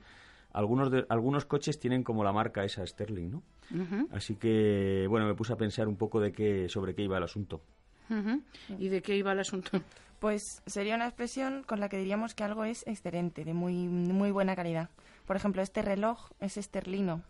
algunos, 0.53 0.89
de, 0.91 1.05
algunos 1.09 1.45
coches 1.45 1.79
tienen 1.79 2.03
como 2.03 2.23
la 2.23 2.31
marca 2.31 2.63
esa 2.63 2.85
sterling, 2.85 3.29
¿no? 3.31 3.43
Ujú, 3.73 4.07
Así 4.11 4.35
que, 4.35 5.05
bueno, 5.09 5.25
me 5.27 5.35
puse 5.35 5.53
a 5.53 5.57
pensar 5.57 5.87
un 5.87 5.97
poco 5.97 6.19
de 6.19 6.31
qué, 6.31 6.67
sobre 6.69 6.95
qué 6.95 7.03
iba 7.03 7.17
el 7.17 7.23
asunto. 7.23 7.61
ujú. 8.09 8.41
¿Y 8.79 8.87
de 8.89 9.01
qué 9.01 9.15
iba 9.17 9.31
el 9.31 9.39
asunto? 9.39 9.71
Pues 10.19 10.63
sería 10.65 10.95
una 10.95 11.05
expresión 11.05 11.61
con 11.61 11.79
la 11.79 11.89
que 11.89 11.97
diríamos 11.99 12.33
que 12.33 12.43
algo 12.43 12.63
es 12.65 12.87
excelente, 12.87 13.45
de 13.45 13.53
muy, 13.53 13.87
muy 13.87 14.31
buena 14.31 14.55
calidad. 14.55 14.89
Por 15.27 15.35
ejemplo, 15.35 15.61
este 15.61 15.83
reloj 15.83 16.31
es 16.39 16.57
esterlino, 16.57 17.21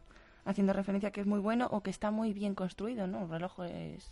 haciendo 0.46 0.72
referencia 0.72 1.10
a 1.10 1.12
que 1.12 1.20
es 1.20 1.28
muy 1.28 1.40
bueno 1.42 1.68
o 1.70 1.82
que 1.84 1.90
está 1.90 2.12
muy 2.12 2.32
bien 2.32 2.56
construido, 2.56 3.06
¿no? 3.06 3.20
Un 3.20 3.30
reloj 3.30 3.60
es... 3.66 4.10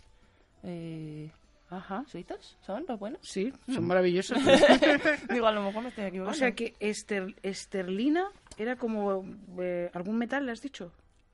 Eh, 0.62 1.30
Ajá. 1.70 2.04
¿Suizos 2.06 2.58
son 2.66 2.84
los 2.86 2.98
buenos? 3.00 3.20
Sí, 3.22 3.50
son 3.66 3.86
maravillosos. 3.86 4.36
Digo, 5.32 5.46
a 5.46 5.52
lo 5.52 5.62
mejor 5.64 5.82
me 5.82 5.88
estoy 5.88 6.04
o 6.04 6.08
equivocando. 6.08 6.38
sea 6.38 6.52
que 6.52 6.74
ester- 6.78 7.34
esterlina 7.42 8.28
era 8.56 8.76
como 8.76 9.24
eh, 9.58 9.90
algún 9.92 10.18
metal, 10.18 10.46
¿le 10.46 10.52
has 10.52 10.62
dicho? 10.62 10.92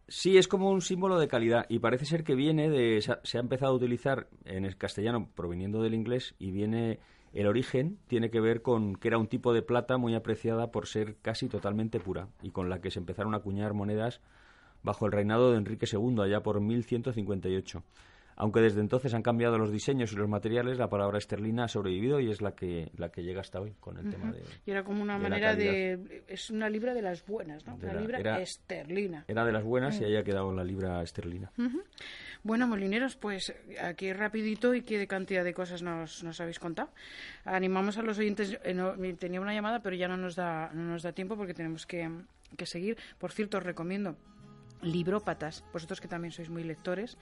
Sí, 0.09 0.37
es 0.37 0.49
como 0.49 0.71
un 0.71 0.83
símbolo 0.83 1.19
de 1.19 1.29
calidad 1.29 1.67
y 1.69 1.79
parece 1.79 2.05
ser 2.05 2.25
que 2.25 2.35
viene 2.35 2.69
de... 2.69 3.01
Se 3.01 3.39
ha, 3.39 3.41
empezado 3.41 3.73
a 3.73 3.77
utilizar 3.77 4.29
en 4.45 4.65
el 4.65 4.77
castellano 4.77 5.29
proveniendo 5.35 5.83
del 5.83 5.95
inglés 5.95 6.35
y 6.39 6.51
viene... 6.51 6.99
El 7.33 7.47
origen 7.47 7.99
tiene 8.09 8.31
que 8.31 8.41
ver 8.41 8.61
con 8.61 8.95
que 8.95 9.09
era 9.09 9.17
un 9.17 9.27
tipo 9.27 9.55
de 9.55 9.63
plata 9.63 9.97
muy 9.97 10.15
apreciada 10.15 10.71
por 10.71 10.87
ser 10.87 11.17
casi 11.23 11.49
totalmente 11.49 11.99
pura 11.99 12.29
y 12.43 12.51
con 12.51 12.69
la 12.69 12.83
que 12.83 12.91
se 12.91 12.99
empezaron 12.99 13.33
a 13.33 13.39
acuñar 13.39 13.73
monedas 13.73 14.21
bajo 14.83 15.07
el 15.07 15.13
reinado 15.13 15.51
de 15.51 15.57
Enrique 15.57 15.87
II 15.91 16.21
allá 16.21 16.43
por 16.43 16.61
1158. 16.61 17.83
Aunque 18.37 18.61
desde 18.61 18.81
entonces 18.81 19.13
han 19.15 19.23
cambiado 19.23 19.59
los 19.59 19.71
diseños 19.71 20.13
y 20.13 20.17
los 20.17 20.29
materiales, 20.29 20.79
la 20.79 20.89
palabra 20.89 21.19
esterlina 21.19 21.65
ha 21.65 21.69
sobrevivido 21.69 22.19
y 22.21 22.31
es 22.31 22.41
la 22.41 22.55
que, 22.55 22.91
la 22.97 23.11
que 23.11 23.23
llega 23.23 23.41
hasta 23.43 23.61
hoy 23.61 23.75
con 23.79 23.99
el 23.99 24.11
tema 24.11 24.33
de... 24.33 24.43
Y 24.67 24.71
era 24.71 24.83
como 24.85 25.03
una 25.03 25.17
de 25.19 25.23
manera 25.23 25.55
de... 25.55 26.23
Es 26.29 26.51
una 26.51 26.69
libra 26.71 26.95
de 26.95 27.03
las 27.03 27.25
buenas, 27.27 27.67
¿no? 27.67 27.77
De 27.77 27.85
Una 27.87 27.95
la- 27.95 28.01
libra 28.01 28.19
era- 28.19 28.41
esterlina. 28.41 29.25
Era 29.29 29.45
de 29.45 29.53
las 29.53 29.63
buenas 29.65 30.01
y 30.01 30.05
haya 30.05 30.25
quedado 30.25 30.53
la 30.53 30.65
libra 30.65 31.03
esterlina. 31.03 31.51
Bueno, 32.45 32.67
molineros, 32.67 33.15
pues 33.17 33.55
aquí 33.81 34.13
rapidito 34.13 34.75
y 34.75 34.83
qué 34.83 35.07
cantidad 35.07 35.45
de 35.45 35.55
cosas 35.55 35.83
nos, 35.83 36.25
nos 36.25 36.41
habéis 36.41 36.59
contado. 36.59 36.91
Animamos 37.45 37.99
a 37.99 38.03
los 38.03 38.19
oyentes, 38.19 38.59
eh, 38.65 38.75
no, 38.75 38.95
tenía 39.17 39.41
una 39.41 39.55
llamada, 39.55 39.81
pero 39.81 39.95
ya 39.95 40.09
no 40.09 40.17
nos 40.17 40.35
da, 40.35 40.71
no 40.75 40.83
nos 40.83 41.03
da 41.05 41.13
tiempo 41.13 41.37
porque 41.37 41.55
tenemos 41.55 41.87
que, 41.87 42.11
que 42.57 42.67
seguir. 42.67 42.97
Por 43.19 43.31
cierto, 43.31 43.59
os 43.59 43.63
recomiendo 43.63 44.17
Librópatas, 44.83 45.65
vosotros 45.73 46.01
que 46.01 46.09
también 46.09 46.33
sois 46.33 46.51
muy 46.51 46.65
lectores, 46.65 47.17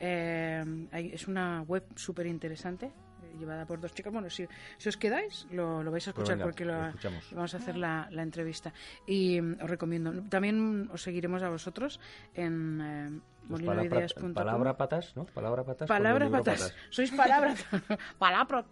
eh, 0.00 0.64
es 0.92 1.28
una 1.28 1.62
web 1.62 1.84
súper 1.94 2.26
interesante, 2.26 2.90
llevada 3.38 3.66
por 3.66 3.80
dos 3.80 3.92
chicas. 3.94 4.12
Bueno, 4.12 4.28
si, 4.30 4.46
si 4.78 4.88
os 4.88 4.96
quedáis, 4.96 5.46
lo, 5.50 5.82
lo 5.82 5.90
vais 5.90 6.06
a 6.08 6.12
Pues 6.12 6.28
escuchar 6.28 6.36
venga, 6.36 6.44
porque 6.44 6.64
lo, 6.64 6.92
vamos 7.34 7.54
a 7.54 7.56
hacer 7.56 7.76
la, 7.76 8.08
la 8.10 8.22
entrevista. 8.22 8.72
Y 9.06 9.40
mm, 9.40 9.56
os 9.62 9.70
recomiendo. 9.70 10.12
También 10.28 10.88
os 10.92 11.02
seguiremos 11.02 11.42
a 11.42 11.48
vosotros 11.50 12.00
en 12.34 12.80
eh, 12.80 13.20
Pues 13.48 13.62
palabra, 13.62 14.06
palabra 14.34 14.76
patas, 14.76 15.16
¿no? 15.16 15.24
Palabra 15.26 15.64
patas. 15.64 15.88
los 15.88 16.30
patas. 16.30 16.74
Sois 16.90 17.10
palabras. 17.10 17.64
palabras. 18.18 18.64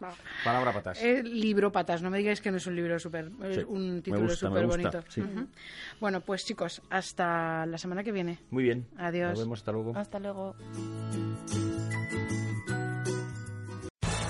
Palabra 0.45 0.73
patas. 0.73 1.03
Eh, 1.03 1.23
libro 1.23 1.73
patas. 1.73 2.03
No 2.03 2.11
me 2.11 2.19
digáis 2.19 2.41
que 2.41 2.51
no 2.51 2.57
es 2.59 2.67
un 2.67 2.77
libro 2.77 2.99
súper. 2.99 3.31
es 3.45 3.57
Sí, 3.57 3.65
un 3.67 4.01
título 4.03 4.29
súper 4.31 4.67
bonito. 4.67 5.03
sí. 5.09 5.23
Bueno, 6.01 6.21
pues 6.21 6.45
chicos, 6.45 6.83
hasta 6.91 7.67
la 7.67 7.79
semana 7.79 8.03
que 8.05 8.13
viene. 8.13 8.39
Muy 8.51 8.63
bien. 8.63 8.87
Adiós. 8.97 9.31
Nos 9.31 9.41
vemos, 9.41 9.59
hasta 9.61 9.73
luego. 9.73 9.97
Hasta 9.97 10.19
luego. 10.21 10.55